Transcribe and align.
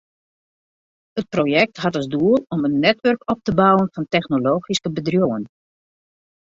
It 1.21 1.27
projekt 1.35 1.83
hat 1.83 1.99
as 2.01 2.07
doel 2.15 2.41
om 2.57 2.65
in 2.71 2.79
netwurk 2.87 3.21
op 3.35 3.39
te 3.45 3.53
bouwen 3.63 3.93
fan 3.93 4.11
technologyske 4.17 4.89
bedriuwen. 4.99 5.43